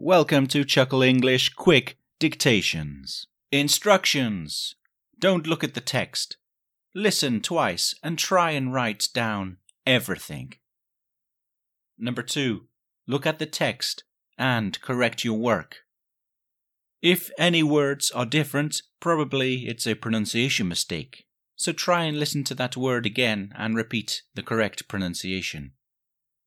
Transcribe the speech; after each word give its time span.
Welcome 0.00 0.46
to 0.48 0.64
Chuckle 0.64 1.02
English 1.02 1.54
Quick 1.54 1.98
Dictations. 2.20 3.26
Instructions. 3.50 4.76
Don't 5.18 5.44
look 5.44 5.64
at 5.64 5.74
the 5.74 5.80
text. 5.80 6.36
Listen 6.94 7.40
twice 7.40 7.96
and 8.00 8.16
try 8.16 8.52
and 8.52 8.72
write 8.72 9.08
down 9.12 9.56
everything. 9.84 10.52
Number 11.98 12.22
two, 12.22 12.68
look 13.08 13.26
at 13.26 13.40
the 13.40 13.46
text 13.46 14.04
and 14.38 14.80
correct 14.82 15.24
your 15.24 15.36
work. 15.36 15.78
If 17.02 17.32
any 17.36 17.64
words 17.64 18.12
are 18.12 18.24
different, 18.24 18.82
probably 19.00 19.66
it's 19.66 19.84
a 19.84 19.96
pronunciation 19.96 20.68
mistake. 20.68 21.26
So 21.56 21.72
try 21.72 22.04
and 22.04 22.20
listen 22.20 22.44
to 22.44 22.54
that 22.54 22.76
word 22.76 23.04
again 23.04 23.52
and 23.58 23.74
repeat 23.74 24.22
the 24.36 24.44
correct 24.44 24.86
pronunciation. 24.86 25.72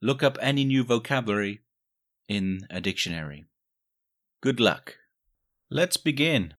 Look 0.02 0.24
up 0.24 0.38
any 0.40 0.64
new 0.64 0.86
vocabulary 0.86 1.64
in 2.32 2.66
a 2.70 2.80
dictionary. 2.80 3.44
Good 4.42 4.62
luck. 4.62 4.96
Let's 5.70 5.98
begin. 5.98 6.54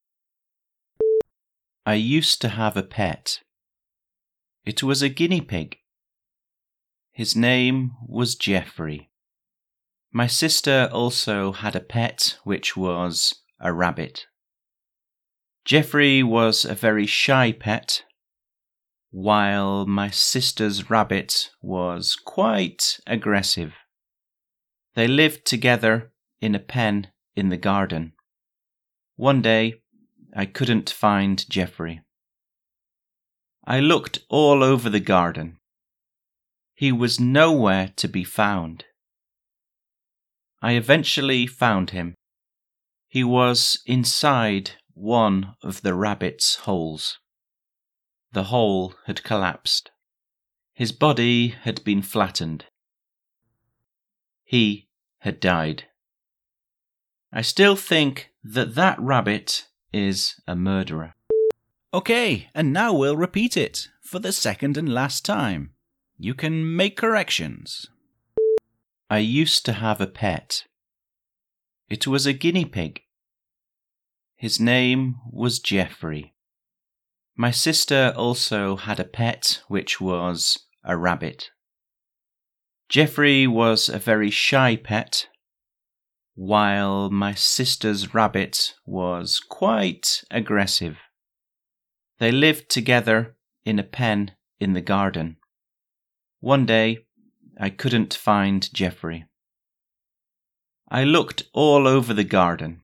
I 1.86 1.94
used 1.94 2.42
to 2.42 2.50
have 2.50 2.76
a 2.76 2.82
pet. 2.82 3.40
It 4.66 4.82
was 4.82 5.00
a 5.00 5.08
guinea 5.08 5.40
pig. 5.40 5.78
His 7.10 7.34
name 7.34 7.92
was 8.06 8.34
Geoffrey. 8.34 9.08
My 10.12 10.26
sister 10.26 10.90
also 10.92 11.52
had 11.52 11.74
a 11.74 11.80
pet, 11.80 12.36
which 12.44 12.76
was 12.76 13.34
a 13.58 13.72
rabbit. 13.72 14.26
Geoffrey 15.64 16.22
was 16.22 16.66
a 16.66 16.74
very 16.74 17.06
shy 17.06 17.50
pet, 17.50 18.04
while 19.10 19.86
my 19.86 20.10
sister's 20.10 20.90
rabbit 20.90 21.48
was 21.62 22.14
quite 22.14 23.00
aggressive. 23.06 23.72
They 24.94 25.08
lived 25.08 25.46
together 25.46 26.12
in 26.40 26.54
a 26.54 26.58
pen 26.58 27.08
in 27.34 27.48
the 27.48 27.56
garden. 27.56 28.12
One 29.16 29.40
day, 29.40 29.82
I 30.34 30.46
couldn't 30.46 30.90
find 30.90 31.48
Geoffrey. 31.48 32.02
I 33.64 33.80
looked 33.80 34.20
all 34.28 34.62
over 34.64 34.90
the 34.90 35.00
garden. 35.00 35.58
He 36.74 36.90
was 36.90 37.20
nowhere 37.20 37.92
to 37.96 38.08
be 38.08 38.24
found. 38.24 38.84
I 40.60 40.72
eventually 40.72 41.46
found 41.46 41.90
him. 41.90 42.14
He 43.08 43.22
was 43.22 43.82
inside 43.86 44.72
one 44.94 45.54
of 45.62 45.82
the 45.82 45.94
rabbit's 45.94 46.56
holes. 46.56 47.18
The 48.32 48.44
hole 48.44 48.94
had 49.06 49.22
collapsed. 49.22 49.90
His 50.74 50.92
body 50.92 51.48
had 51.48 51.84
been 51.84 52.02
flattened. 52.02 52.64
He 54.52 54.88
had 55.20 55.40
died. 55.40 55.84
I 57.32 57.40
still 57.40 57.74
think 57.74 58.28
that 58.44 58.74
that 58.74 59.00
rabbit 59.00 59.66
is 59.94 60.42
a 60.46 60.54
murderer. 60.54 61.14
Okay, 61.94 62.50
and 62.54 62.70
now 62.70 62.92
we'll 62.92 63.16
repeat 63.16 63.56
it 63.56 63.88
for 64.02 64.18
the 64.18 64.30
second 64.30 64.76
and 64.76 64.92
last 64.92 65.24
time. 65.24 65.72
You 66.18 66.34
can 66.34 66.76
make 66.76 66.98
corrections. 66.98 67.86
I 69.08 69.18
used 69.20 69.64
to 69.64 69.72
have 69.72 70.02
a 70.02 70.06
pet. 70.06 70.64
It 71.88 72.06
was 72.06 72.26
a 72.26 72.34
guinea 72.34 72.66
pig. 72.66 73.00
His 74.36 74.60
name 74.60 75.16
was 75.30 75.60
Geoffrey. 75.60 76.34
My 77.34 77.52
sister 77.52 78.12
also 78.14 78.76
had 78.76 79.00
a 79.00 79.04
pet, 79.04 79.62
which 79.68 79.98
was 79.98 80.58
a 80.84 80.94
rabbit. 80.94 81.52
Geoffrey 82.92 83.46
was 83.46 83.88
a 83.88 83.98
very 83.98 84.28
shy 84.28 84.76
pet, 84.76 85.26
while 86.34 87.08
my 87.08 87.32
sister's 87.32 88.12
rabbit 88.12 88.74
was 88.84 89.40
quite 89.40 90.22
aggressive. 90.30 90.98
They 92.18 92.30
lived 92.30 92.68
together 92.68 93.34
in 93.64 93.78
a 93.78 93.82
pen 93.82 94.32
in 94.60 94.74
the 94.74 94.82
garden. 94.82 95.38
One 96.40 96.66
day, 96.66 96.98
I 97.58 97.70
couldn't 97.70 98.12
find 98.12 98.70
Geoffrey. 98.74 99.24
I 100.90 101.04
looked 101.04 101.44
all 101.54 101.88
over 101.88 102.12
the 102.12 102.24
garden. 102.24 102.82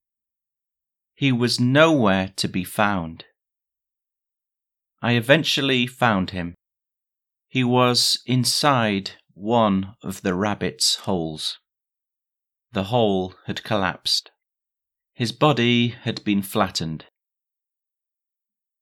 He 1.13 1.33
was 1.33 1.61
nowhere 1.61 2.33
to 2.37 2.49
be 2.49 2.65
found. 2.65 3.27
I 5.03 5.13
eventually 5.13 5.87
found 5.87 6.31
him. 6.31 6.55
He 7.47 7.63
was 7.63 8.23
inside 8.25 9.11
one 9.39 9.95
of 10.03 10.23
the 10.23 10.35
rabbit's 10.35 10.97
holes. 10.97 11.59
The 12.73 12.85
hole 12.85 13.35
had 13.47 13.63
collapsed. 13.63 14.31
His 15.15 15.33
body 15.33 15.89
had 15.89 16.25
been 16.25 16.43
flattened. 16.43 17.07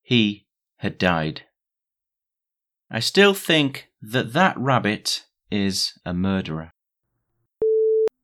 He 0.03 0.47
had 0.79 0.99
died. 0.99 1.43
I 2.91 3.01
still 3.01 3.35
think 3.35 3.89
that 4.01 4.33
that 4.33 4.57
rabbit 4.59 5.27
is 5.51 5.99
a 6.05 6.15
murderer. 6.15 6.71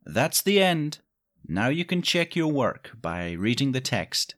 That's 0.05 0.43
the 0.43 0.63
end. 0.63 0.99
Now 1.47 1.69
you 1.69 1.85
can 1.85 2.03
check 2.03 2.35
your 2.35 2.53
work 2.53 2.93
by 3.01 3.33
reading 3.33 3.73
the 3.73 3.81
text. 3.81 4.37